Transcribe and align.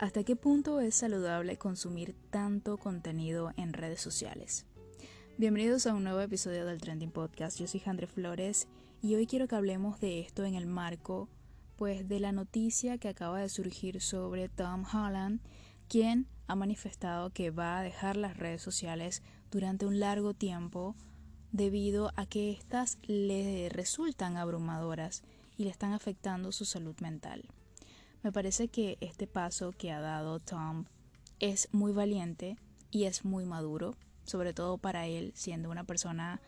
¿Hasta 0.00 0.22
qué 0.22 0.36
punto 0.36 0.78
es 0.78 0.94
saludable 0.94 1.56
consumir 1.56 2.14
tanto 2.30 2.76
contenido 2.76 3.52
en 3.56 3.72
redes 3.72 4.00
sociales? 4.00 4.64
Bienvenidos 5.38 5.88
a 5.88 5.94
un 5.94 6.04
nuevo 6.04 6.20
episodio 6.20 6.64
del 6.66 6.80
Trending 6.80 7.10
Podcast. 7.10 7.58
Yo 7.58 7.66
soy 7.66 7.80
Jandre 7.80 8.06
Flores 8.06 8.68
y 9.02 9.16
hoy 9.16 9.26
quiero 9.26 9.48
que 9.48 9.56
hablemos 9.56 9.98
de 9.98 10.20
esto 10.20 10.44
en 10.44 10.54
el 10.54 10.66
marco 10.66 11.28
pues 11.74 12.08
de 12.08 12.20
la 12.20 12.30
noticia 12.30 12.98
que 12.98 13.08
acaba 13.08 13.40
de 13.40 13.48
surgir 13.48 14.00
sobre 14.00 14.48
Tom 14.48 14.84
Holland, 14.84 15.40
quien 15.88 16.28
ha 16.46 16.54
manifestado 16.54 17.30
que 17.30 17.50
va 17.50 17.78
a 17.78 17.82
dejar 17.82 18.16
las 18.16 18.36
redes 18.36 18.62
sociales 18.62 19.24
durante 19.50 19.84
un 19.84 19.98
largo 19.98 20.32
tiempo 20.32 20.94
debido 21.50 22.12
a 22.14 22.24
que 22.24 22.52
éstas 22.52 22.98
le 23.02 23.68
resultan 23.68 24.36
abrumadoras 24.36 25.24
y 25.56 25.64
le 25.64 25.70
están 25.70 25.92
afectando 25.92 26.52
su 26.52 26.64
salud 26.64 26.94
mental. 27.00 27.48
Me 28.22 28.32
parece 28.32 28.68
que 28.68 28.98
este 29.00 29.26
paso 29.26 29.72
que 29.72 29.92
ha 29.92 30.00
dado 30.00 30.40
Tom 30.40 30.86
es 31.38 31.68
muy 31.72 31.92
valiente 31.92 32.56
y 32.90 33.04
es 33.04 33.24
muy 33.24 33.44
maduro, 33.44 33.94
sobre 34.24 34.52
todo 34.52 34.76
para 34.76 35.06
él, 35.06 35.32
siendo 35.34 35.70
una 35.70 35.84
persona 35.84 36.40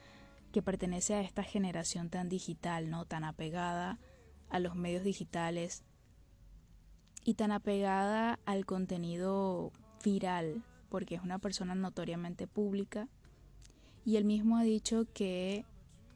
que 0.53 0.63
pertenece 0.63 1.15
a 1.15 1.21
esta 1.21 1.45
generación 1.45 2.11
tan 2.11 2.29
digital, 2.29 2.91
¿no? 2.91 3.05
Tan 3.05 3.23
apegada 3.23 3.99
a 4.49 4.59
los 4.59 4.75
medios 4.75 5.05
digitales 5.05 5.85
y 7.25 7.35
tan 7.35 7.53
apegada 7.53 8.41
al 8.47 8.67
contenido 8.67 9.71
viral, 10.05 10.65
porque 10.89 11.15
es 11.15 11.23
una 11.23 11.39
persona 11.39 11.77
notoriamente 11.77 12.49
pública. 12.49 13.09
Y 14.05 14.17
él 14.17 14.25
mismo 14.25 14.57
ha 14.57 14.65
dicho 14.65 15.07
que 15.15 15.65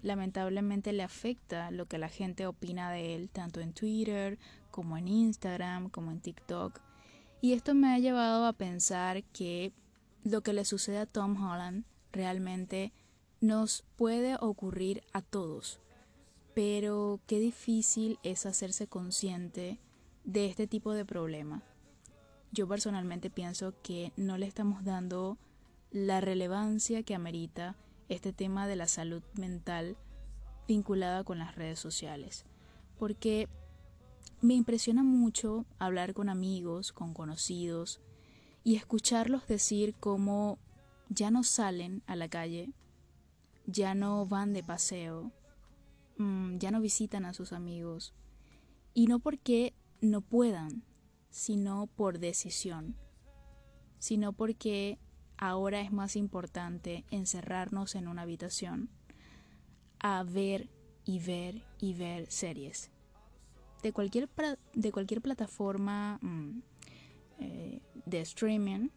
lamentablemente 0.03 0.93
le 0.93 1.05
afecta 1.05 1.71
lo 1.71 1.87
que 1.87 1.98
la 1.98 2.09
gente 2.09 2.47
opina 2.47 2.91
de 2.91 3.15
él, 3.15 3.31
tanto 3.31 3.61
en 3.61 3.73
Twitter 3.73 4.39
como 4.74 4.96
en 4.96 5.06
Instagram, 5.06 5.88
como 5.88 6.10
en 6.10 6.19
TikTok. 6.19 6.80
Y 7.41 7.52
esto 7.52 7.77
me 7.77 7.95
ha 7.95 8.01
llevado 8.01 8.45
a 8.45 8.52
pensar 8.52 9.23
que 9.23 9.73
lo 10.25 10.42
que 10.42 10.53
le 10.53 10.64
sucede 10.64 10.98
a 10.98 11.06
Tom 11.06 11.41
Holland 11.41 11.84
realmente 12.11 12.92
nos 13.41 13.84
puede 13.94 14.34
ocurrir 14.34 15.05
a 15.12 15.22
todos. 15.22 15.78
Pero 16.56 17.20
qué 17.28 17.39
difícil 17.39 18.19
es 18.25 18.47
hacerse 18.47 18.89
consciente 18.89 19.78
de 20.25 20.47
este 20.47 20.66
tipo 20.66 20.92
de 20.92 21.05
problema. 21.05 21.62
Yo 22.50 22.66
personalmente 22.66 23.31
pienso 23.31 23.81
que 23.81 24.12
no 24.16 24.38
le 24.38 24.47
estamos 24.47 24.83
dando 24.83 25.38
la 25.92 26.20
relevancia 26.20 27.05
que 27.05 27.14
amerita 27.14 27.77
este 28.09 28.33
tema 28.33 28.66
de 28.66 28.75
la 28.75 28.88
salud 28.88 29.22
mental 29.38 29.97
vinculada 30.66 31.22
con 31.22 31.38
las 31.38 31.55
redes 31.55 31.78
sociales. 31.78 32.44
Porque 32.98 33.48
me 34.41 34.55
impresiona 34.55 35.03
mucho 35.03 35.64
hablar 35.78 36.14
con 36.14 36.28
amigos, 36.28 36.92
con 36.92 37.14
conocidos, 37.14 38.00
y 38.62 38.77
escucharlos 38.77 39.47
decir 39.47 39.94
cómo 40.00 40.58
ya 41.08 41.31
no 41.31 41.42
salen 41.42 42.03
a 42.06 42.16
la 42.16 42.28
calle, 42.28 42.72
ya 43.66 43.94
no 43.94 44.27
van 44.27 44.53
de 44.53 44.62
paseo, 44.62 45.33
mm, 46.19 46.58
ya 46.58 46.70
no 46.70 46.81
visitan 46.81 47.25
a 47.25 47.34
sus 47.34 47.53
amigos. 47.53 48.14
Y 48.94 49.06
no 49.06 49.19
porque 49.19 49.75
no 50.00 50.20
puedan, 50.20 50.84
sino 51.31 51.86
por 51.86 52.19
decisión, 52.19 52.97
sino 53.98 54.33
porque 54.33 54.98
ahora 55.36 55.81
es 55.81 55.92
más 55.92 56.16
importante 56.16 57.05
encerrarnos 57.11 57.94
en 57.94 58.09
una 58.09 58.22
habitación 58.22 58.88
a 59.98 60.22
ver 60.22 60.70
y 61.05 61.19
ver 61.19 61.62
y 61.78 61.94
ver 61.94 62.31
series. 62.31 62.94
De 63.85 63.93
cualquier, 63.93 64.31
de 64.73 64.93
cualquier 64.93 65.21
plataforma 65.21 66.19
mm, 66.23 66.63
eh, 67.39 67.83
de 68.07 68.21
streaming, 68.23 68.89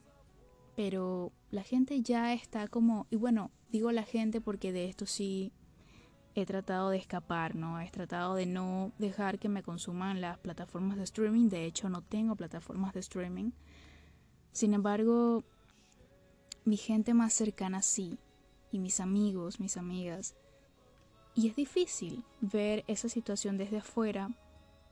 pero 0.77 1.33
la 1.51 1.63
gente 1.63 2.01
ya 2.01 2.33
está 2.33 2.69
como, 2.69 3.05
y 3.09 3.17
bueno, 3.17 3.51
digo 3.69 3.91
la 3.91 4.03
gente 4.03 4.39
porque 4.39 4.71
de 4.71 4.87
esto 4.87 5.05
sí 5.05 5.51
he 6.35 6.45
tratado 6.45 6.89
de 6.89 6.99
escapar, 6.99 7.55
¿no? 7.55 7.81
He 7.81 7.91
tratado 7.91 8.35
de 8.35 8.45
no 8.45 8.93
dejar 8.97 9.39
que 9.39 9.49
me 9.49 9.61
consuman 9.61 10.21
las 10.21 10.37
plataformas 10.37 10.95
de 10.95 11.03
streaming, 11.03 11.49
de 11.49 11.65
hecho 11.65 11.89
no 11.89 12.01
tengo 12.01 12.37
plataformas 12.37 12.93
de 12.93 13.01
streaming. 13.01 13.51
Sin 14.53 14.73
embargo, 14.73 15.43
mi 16.63 16.77
gente 16.77 17.13
más 17.13 17.33
cercana 17.33 17.81
sí, 17.81 18.19
y 18.71 18.79
mis 18.79 19.01
amigos, 19.01 19.59
mis 19.59 19.75
amigas, 19.75 20.37
y 21.35 21.49
es 21.49 21.57
difícil 21.57 22.23
ver 22.39 22.85
esa 22.87 23.09
situación 23.09 23.57
desde 23.57 23.79
afuera 23.79 24.31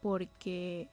porque 0.06 0.88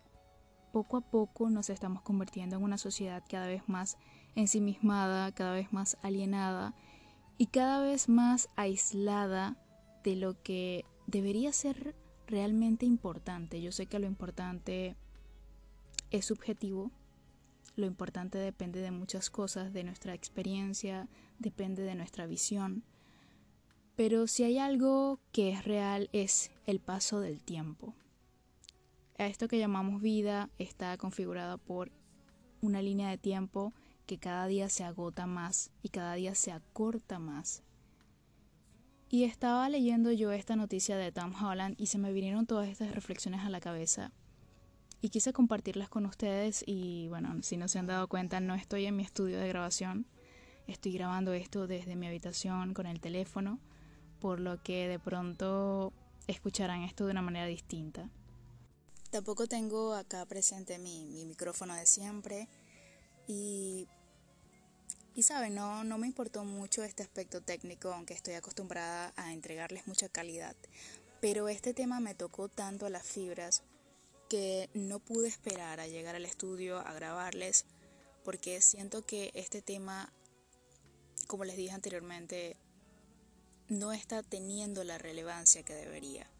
poco 0.72 0.96
a 0.96 1.02
poco 1.02 1.50
nos 1.50 1.68
estamos 1.68 2.00
convirtiendo 2.00 2.56
en 2.56 2.62
una 2.62 2.78
sociedad 2.78 3.22
cada 3.28 3.46
vez 3.46 3.62
más 3.68 3.98
ensimismada, 4.36 5.32
cada 5.32 5.52
vez 5.52 5.70
más 5.70 5.98
alienada 6.00 6.74
y 7.36 7.48
cada 7.48 7.82
vez 7.82 8.08
más 8.08 8.48
aislada 8.56 9.58
de 10.02 10.16
lo 10.16 10.42
que 10.42 10.86
debería 11.06 11.52
ser 11.52 11.94
realmente 12.26 12.86
importante. 12.86 13.60
Yo 13.60 13.70
sé 13.70 13.84
que 13.84 13.98
lo 13.98 14.06
importante 14.06 14.96
es 16.10 16.24
subjetivo, 16.24 16.90
lo 17.76 17.84
importante 17.84 18.38
depende 18.38 18.80
de 18.80 18.92
muchas 18.92 19.28
cosas, 19.28 19.74
de 19.74 19.84
nuestra 19.84 20.14
experiencia, 20.14 21.06
depende 21.38 21.82
de 21.82 21.96
nuestra 21.96 22.24
visión, 22.24 22.82
pero 23.94 24.26
si 24.26 24.44
hay 24.44 24.56
algo 24.56 25.20
que 25.32 25.50
es 25.50 25.66
real 25.66 26.08
es 26.14 26.50
el 26.64 26.80
paso 26.80 27.20
del 27.20 27.42
tiempo. 27.42 27.94
Esto 29.26 29.48
que 29.48 29.58
llamamos 29.58 30.02
vida 30.02 30.50
está 30.58 30.96
configurada 30.96 31.56
por 31.56 31.90
una 32.60 32.82
línea 32.82 33.10
de 33.10 33.18
tiempo 33.18 33.72
que 34.06 34.18
cada 34.18 34.46
día 34.46 34.68
se 34.68 34.84
agota 34.84 35.26
más 35.26 35.70
y 35.82 35.88
cada 35.88 36.14
día 36.14 36.34
se 36.34 36.52
acorta 36.52 37.18
más. 37.18 37.62
Y 39.08 39.24
estaba 39.24 39.68
leyendo 39.68 40.10
yo 40.12 40.32
esta 40.32 40.56
noticia 40.56 40.96
de 40.96 41.12
Tom 41.12 41.34
Holland 41.34 41.74
y 41.78 41.86
se 41.86 41.98
me 41.98 42.12
vinieron 42.12 42.46
todas 42.46 42.68
estas 42.68 42.94
reflexiones 42.94 43.42
a 43.42 43.50
la 43.50 43.60
cabeza. 43.60 44.12
Y 45.00 45.10
quise 45.10 45.32
compartirlas 45.32 45.88
con 45.88 46.06
ustedes 46.06 46.64
y 46.66 47.08
bueno, 47.08 47.42
si 47.42 47.56
no 47.56 47.68
se 47.68 47.78
han 47.78 47.86
dado 47.86 48.08
cuenta, 48.08 48.40
no 48.40 48.54
estoy 48.54 48.86
en 48.86 48.96
mi 48.96 49.02
estudio 49.02 49.38
de 49.38 49.48
grabación. 49.48 50.06
Estoy 50.66 50.92
grabando 50.92 51.32
esto 51.32 51.66
desde 51.66 51.96
mi 51.96 52.06
habitación 52.06 52.72
con 52.72 52.86
el 52.86 53.00
teléfono 53.00 53.58
por 54.22 54.38
lo 54.38 54.62
que 54.62 54.86
de 54.86 55.00
pronto 55.00 55.92
escucharán 56.28 56.82
esto 56.82 57.06
de 57.06 57.10
una 57.10 57.22
manera 57.22 57.46
distinta. 57.46 58.08
Tampoco 59.12 59.46
tengo 59.46 59.92
acá 59.92 60.24
presente 60.24 60.78
mi, 60.78 61.26
micrófono 61.26 61.74
de 61.74 61.84
siempre 61.84 62.48
y, 63.26 63.86
y 65.14 65.22
no, 65.50 65.84
no 65.84 65.98
me 65.98 66.06
importó 66.06 66.44
mucho 66.44 66.82
este 66.82 67.02
aspecto 67.02 67.42
técnico, 67.42 67.92
aunque 67.92 68.14
estoy 68.14 68.32
acostumbrada 68.32 69.12
a 69.16 69.34
entregarles 69.34 69.86
mucha 69.86 70.08
calidad. 70.08 70.56
Pero 71.20 71.50
este 71.50 71.74
tema 71.74 72.00
me 72.00 72.14
tocó 72.14 72.48
tanto 72.48 72.86
a 72.86 72.88
las 72.88 73.06
fibras 73.06 73.62
que 74.30 74.70
no 74.72 74.98
pude 74.98 75.28
esperar 75.28 75.78
a 75.78 75.88
llegar 75.88 76.14
al 76.14 76.24
estudio 76.24 76.78
a 76.78 76.94
grabarles 76.94 77.66
porque 78.24 78.62
siento 78.62 79.04
que 79.04 79.30
este 79.34 79.60
tema, 79.60 80.10
como 81.26 81.44
les 81.44 81.58
dije 81.58 81.74
anteriormente, 81.74 82.56
no 83.68 83.92
está 83.92 84.22
teniendo 84.22 84.84
la 84.84 84.96
relevancia 84.96 85.62
que 85.64 85.74
debería. 85.74 86.31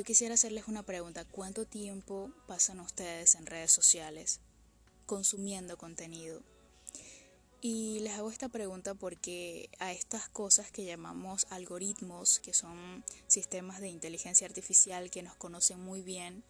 Yo 0.00 0.04
quisiera 0.04 0.32
hacerles 0.32 0.66
una 0.66 0.82
pregunta. 0.82 1.26
¿Cuánto 1.26 1.66
tiempo 1.66 2.30
pasan 2.46 2.80
ustedes 2.80 3.34
en 3.34 3.44
redes 3.44 3.70
sociales 3.70 4.40
consumiendo 5.04 5.76
contenido? 5.76 6.40
Y 7.60 8.00
les 8.00 8.14
hago 8.14 8.30
esta 8.30 8.48
pregunta 8.48 8.94
porque 8.94 9.68
a 9.78 9.92
estas 9.92 10.26
cosas 10.30 10.70
que 10.70 10.86
llamamos 10.86 11.46
algoritmos, 11.50 12.40
que 12.40 12.54
son 12.54 13.04
sistemas 13.26 13.82
de 13.82 13.88
inteligencia 13.88 14.46
artificial 14.46 15.10
que 15.10 15.22
nos 15.22 15.36
conocen 15.36 15.78
muy 15.78 16.00
bien, 16.00 16.44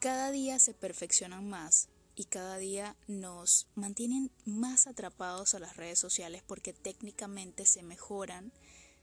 cada 0.00 0.30
día 0.30 0.58
se 0.58 0.72
perfeccionan 0.72 1.50
más 1.50 1.90
y 2.16 2.24
cada 2.24 2.56
día 2.56 2.96
nos 3.08 3.66
mantienen 3.74 4.30
más 4.46 4.86
atrapados 4.86 5.54
a 5.54 5.58
las 5.58 5.76
redes 5.76 5.98
sociales 5.98 6.42
porque 6.46 6.72
técnicamente 6.72 7.66
se 7.66 7.82
mejoran 7.82 8.52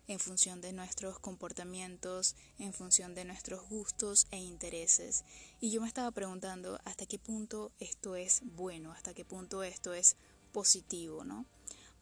en 0.08 0.20
función 0.20 0.62
de 0.62 0.74
nuestros 0.74 1.20
comportamientos, 1.20 2.36
en 2.60 2.74
función 2.74 3.14
de 3.14 3.26
nuestros 3.26 3.68
gustos 3.70 4.28
e 4.32 4.38
intereses. 4.38 5.24
Y 5.60 5.72
yo 5.72 5.82
me 5.82 5.88
estaba 5.88 6.12
preguntando 6.12 6.80
hasta 6.86 7.06
qué 7.06 7.20
punto 7.20 7.72
esto 7.80 8.16
es 8.16 8.42
bueno, 8.44 8.92
hasta 8.92 9.14
qué 9.14 9.26
punto 9.26 9.64
esto 9.64 9.94
es 9.94 10.16
positivo, 10.54 11.24
¿no? 11.24 11.46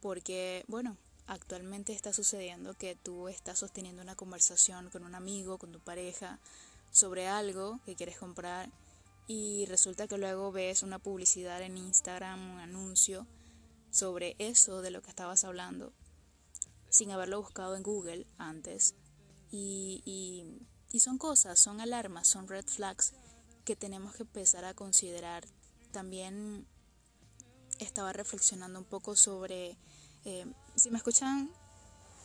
Porque, 0.01 0.63
bueno, 0.67 0.97
actualmente 1.27 1.93
está 1.93 2.13
sucediendo 2.13 2.75
que 2.75 2.95
tú 2.95 3.27
estás 3.27 3.59
sosteniendo 3.59 4.01
una 4.01 4.15
conversación 4.15 4.89
con 4.89 5.03
un 5.03 5.15
amigo, 5.15 5.57
con 5.57 5.71
tu 5.71 5.79
pareja, 5.79 6.39
sobre 6.91 7.27
algo 7.27 7.79
que 7.85 7.95
quieres 7.95 8.17
comprar 8.17 8.69
y 9.27 9.65
resulta 9.65 10.07
que 10.07 10.17
luego 10.17 10.51
ves 10.51 10.83
una 10.83 10.99
publicidad 10.99 11.61
en 11.61 11.77
Instagram, 11.77 12.53
un 12.53 12.59
anuncio 12.59 13.25
sobre 13.89 14.35
eso 14.39 14.81
de 14.81 14.91
lo 14.91 15.01
que 15.01 15.09
estabas 15.09 15.43
hablando, 15.43 15.91
sin 16.95 17.12
haberlo 17.12 17.42
buscado 17.42 17.75
en 17.75 17.83
Google 17.83 18.25
antes. 18.38 18.95
Y, 19.51 20.59
son 21.00 21.18
cosas, 21.18 21.59
son 21.59 21.81
alarmas, 21.81 22.27
son 22.27 22.47
red 22.47 22.65
flags 22.65 23.13
que 23.65 23.75
tenemos 23.75 24.15
que 24.15 24.24
empezar 24.24 24.63
a 24.63 24.74
considerar 24.74 25.45
también 25.92 26.65
estaba 27.80 28.13
reflexionando 28.13 28.80
un 28.80 28.86
poco 28.86 29.15
sobre, 29.15 29.77
eh, 30.24 30.45
si 30.75 30.89
me 30.92 30.97
escuchan 30.97 31.51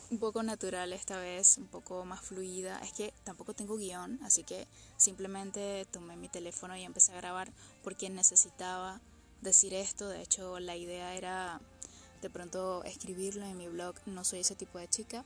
un 0.09 0.19
poco 0.19 0.43
natural 0.43 0.93
esta 0.93 1.17
vez, 1.17 1.57
un 1.57 1.67
poco 1.67 2.05
más 2.05 2.21
fluida, 2.21 2.79
es 2.79 2.93
que 2.93 3.13
tampoco 3.23 3.53
tengo 3.53 3.77
guion, 3.77 4.19
así 4.23 4.43
que 4.43 4.67
simplemente 4.97 5.85
tomé 5.91 6.15
mi 6.15 6.29
teléfono 6.29 6.75
y 6.75 6.83
empecé 6.83 7.13
a 7.13 7.17
grabar 7.17 7.51
porque 7.83 8.09
necesitaba 8.09 9.01
decir 9.41 9.73
esto, 9.73 10.09
de 10.09 10.21
hecho 10.21 10.59
la 10.59 10.75
idea 10.75 11.15
era 11.15 11.61
de 12.21 12.29
pronto 12.29 12.83
escribirlo 12.83 13.45
en 13.45 13.57
mi 13.57 13.67
blog, 13.67 13.95
no 14.05 14.23
soy 14.23 14.39
ese 14.39 14.55
tipo 14.55 14.77
de 14.79 14.87
chica, 14.87 15.25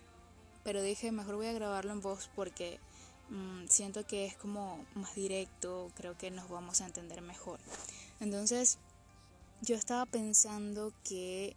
pero 0.63 0.81
dije 0.81 1.11
mejor 1.11 1.35
voy 1.35 1.47
a 1.47 1.53
grabarlo 1.53 1.91
en 1.91 2.01
voz 2.01 2.29
porque 2.35 2.79
mm, 3.29 3.67
siento 3.67 4.05
que 4.05 4.25
es 4.25 4.35
como 4.35 4.85
más 4.95 5.13
directo, 5.15 5.91
creo 5.95 6.17
que 6.17 6.31
nos 6.31 6.49
vamos 6.49 6.81
a 6.81 6.85
entender 6.85 7.21
mejor. 7.21 7.59
Entonces, 8.19 8.79
yo 9.61 9.75
estaba 9.75 10.05
pensando 10.05 10.93
que 11.03 11.55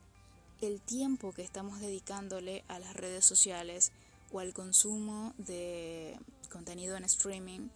el 0.61 0.81
tiempo 0.81 1.33
que 1.33 1.43
estamos 1.43 1.81
dedicándole 1.81 2.65
a 2.69 2.79
las 2.79 2.95
redes 2.95 3.25
sociales 3.25 3.93
o 4.33 4.41
al 4.41 4.53
consumo 4.53 5.35
de 5.39 6.19
contenido 6.51 6.97
en 6.97 7.05
streaming, 7.05 7.69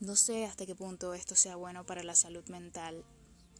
no 0.00 0.16
sé 0.16 0.44
hasta 0.46 0.66
qué 0.66 0.74
punto 0.74 1.14
esto 1.14 1.34
sea 1.34 1.56
bueno 1.56 1.84
para 1.84 2.02
la 2.02 2.14
salud 2.14 2.44
mental, 2.48 3.04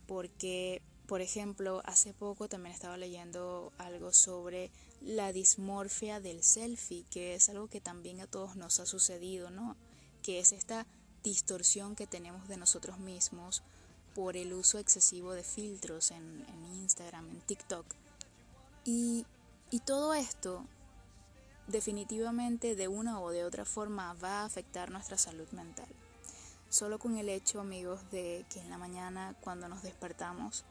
porque, 0.06 0.82
por 1.06 1.20
ejemplo, 1.20 1.82
hace 1.84 2.14
poco 2.14 2.48
también 2.48 2.74
estaba 2.74 2.96
leyendo 2.96 3.72
algo 3.78 4.12
sobre 4.12 4.70
la 5.02 5.32
dismorfia 5.32 6.18
del 6.18 6.42
selfie, 6.42 7.04
que 7.10 7.34
es 7.34 7.48
algo 7.50 7.68
que 7.68 7.80
también 7.80 8.20
a 8.20 8.26
todos 8.26 8.56
nos 8.56 8.80
ha 8.80 8.86
sucedido, 8.86 9.50
¿no? 9.50 9.76
Que 10.22 10.38
es 10.38 10.52
esta 10.52 10.86
distorsión 11.22 11.94
que 11.94 12.06
tenemos 12.06 12.48
de 12.48 12.56
nosotros 12.56 12.98
mismos 12.98 13.62
por 14.14 14.36
el 14.36 14.52
uso 14.52 14.78
excesivo 14.78 15.32
de 15.32 15.42
filtros 15.42 16.10
en, 16.10 16.44
Instagram, 16.74 17.28
en 17.28 17.40
TikTok. 17.40 17.86
Y, 18.84 19.26
y 19.70 19.80
todo 19.80 20.14
esto 20.14 20.64
definitivamente 21.66 22.76
de 22.76 22.88
una 22.88 23.20
o 23.20 23.30
de 23.30 23.44
otra 23.44 23.64
forma 23.64 24.14
va 24.14 24.40
a 24.40 24.44
afectar 24.44 24.90
nuestra 24.90 25.18
salud 25.18 25.48
mental. 25.52 25.88
Solo 26.70 26.98
con 26.98 27.18
el 27.18 27.28
hecho, 27.28 27.60
amigos, 27.60 28.10
de 28.10 28.46
que 28.48 28.60
en 28.60 28.70
la 28.70 28.78
mañana 28.78 29.34
cuando 29.40 29.68
nos 29.68 29.82
despertamos, 29.82 30.64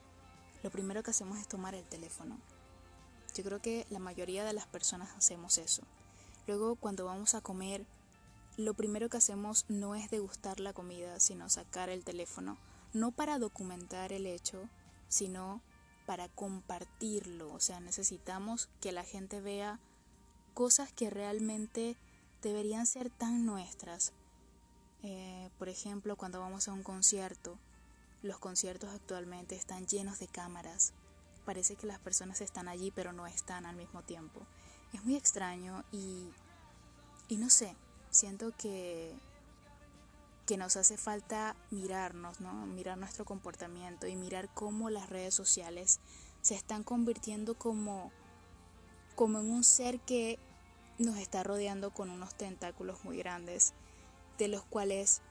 lo 0.63 0.71
primero 0.71 1.03
que 1.03 1.11
hacemos 1.11 1.37
es 1.37 1.47
tomar 1.47 1.75
el 1.75 1.85
teléfono. 1.85 2.39
Yo 3.35 3.43
creo 3.43 3.61
que 3.61 3.85
la 3.89 3.99
mayoría 3.99 4.45
de 4.45 4.53
las 4.53 4.65
personas 4.65 5.11
hacemos 5.17 5.57
eso. 5.57 5.83
Luego 6.47 6.75
cuando 6.75 7.05
vamos 7.05 7.35
a 7.35 7.41
comer, 7.41 7.85
lo 8.57 8.73
primero 8.73 9.09
que 9.09 9.17
hacemos 9.17 9.65
no 9.69 9.95
es 9.95 10.09
degustar 10.09 10.59
la 10.59 10.73
comida, 10.73 11.19
sino 11.19 11.49
sacar 11.49 11.89
el 11.89 12.03
teléfono 12.03 12.57
no 12.93 13.11
para 13.11 13.39
documentar 13.39 14.13
el 14.13 14.25
hecho, 14.25 14.69
sino 15.09 15.61
para 16.05 16.29
compartirlo. 16.29 17.51
O 17.51 17.59
sea, 17.59 17.79
necesitamos 17.79 18.69
que 18.79 18.91
la 18.91 19.03
gente 19.03 19.41
vea 19.41 19.79
cosas 20.53 20.93
que 20.93 21.09
realmente 21.09 21.97
deberían 22.41 22.85
ser 22.85 23.09
tan 23.09 23.45
nuestras. 23.45 24.13
Eh, 25.01 25.49
por 25.57 25.69
ejemplo, 25.69 26.15
cuando 26.15 26.39
vamos 26.39 26.67
a 26.67 26.73
un 26.73 26.83
concierto, 26.83 27.57
los 28.23 28.39
conciertos 28.39 28.89
actualmente 28.89 29.55
están 29.55 29.85
llenos 29.85 30.19
de 30.19 30.27
cámaras. 30.27 30.93
Parece 31.45 31.75
que 31.75 31.85
las 31.85 31.99
personas 31.99 32.41
están 32.41 32.67
allí, 32.67 32.89
pero 32.89 33.13
no 33.13 33.27
están 33.27 33.65
al 33.65 33.75
mismo 33.75 34.01
tiempo. 34.01 34.41
Es 34.93 35.03
muy 35.03 35.15
extraño 35.15 35.83
y, 35.91 36.31
y 37.27 37.37
no 37.37 37.49
sé, 37.49 37.75
siento 38.09 38.51
que 38.57 39.15
que 40.45 40.57
nos 40.57 40.75
hace 40.75 40.97
falta 40.97 41.55
mirarnos, 41.71 42.41
¿no? 42.41 42.65
Mirar 42.65 42.97
nuestro 42.97 43.25
comportamiento 43.25 44.07
y 44.07 44.15
mirar 44.15 44.49
cómo 44.53 44.89
las 44.89 45.09
redes 45.09 45.33
sociales 45.33 45.99
se 46.41 46.55
están 46.55 46.83
convirtiendo 46.83 47.55
como, 47.55 48.11
como 49.15 49.39
en 49.39 49.49
un 49.49 49.63
ser 49.63 50.01
que 50.01 50.39
nos 50.97 51.17
está 51.17 51.43
rodeando 51.43 51.91
con 51.91 52.09
unos 52.09 52.35
tentáculos 52.35 53.03
muy 53.05 53.17
grandes, 53.17 53.73
de 54.37 54.49
los 54.49 54.63
cuales 54.65 55.21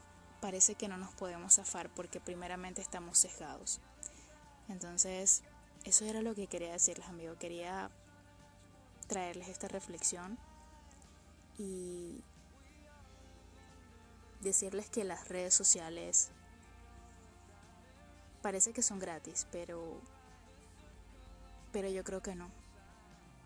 parece 0.42 0.74
que 0.74 0.88
no 0.88 0.98
nos 0.98 1.14
podemos 1.14 1.54
zafar 1.54 1.88
porque 1.94 2.20
primeramente 2.20 2.82
estamos 2.82 3.16
sesgados. 3.16 3.80
Entonces, 4.68 5.44
eso 5.84 6.04
era 6.04 6.20
lo 6.20 6.34
que 6.34 6.48
quería 6.48 6.72
decirles, 6.72 7.06
amigos. 7.06 7.38
Quería 7.38 7.92
traerles 9.06 9.48
esta 9.48 9.68
reflexión 9.68 10.36
y 11.58 12.24
decirles 14.40 14.90
que 14.90 15.04
las 15.04 15.28
redes 15.28 15.54
sociales 15.54 16.32
parece 18.42 18.72
que 18.72 18.82
son 18.82 18.98
gratis, 18.98 19.46
pero 19.52 20.00
pero 21.70 21.88
yo 21.88 22.02
creo 22.02 22.20
que 22.20 22.34
no. 22.34 22.50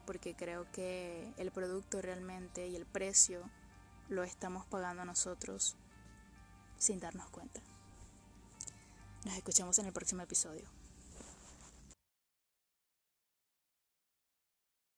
Porque 0.06 0.34
creo 0.34 0.66
que 0.72 1.30
el 1.36 1.50
producto 1.52 2.00
realmente 2.00 2.68
y 2.68 2.74
el 2.74 2.86
precio 2.86 3.42
lo 4.08 4.24
estamos 4.24 4.64
pagando 4.64 5.04
nosotros 5.04 5.76
sin 6.78 7.00
darnos 7.00 7.28
cuenta. 7.30 7.60
Nos 9.24 9.34
escuchamos 9.34 9.78
en 9.78 9.86
el 9.86 9.92
próximo 9.92 10.22
episodio. 10.22 10.75